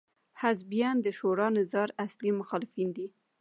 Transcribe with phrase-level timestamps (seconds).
[0.41, 3.07] حزبیان د شورا نظار اصلي مخالفین دي.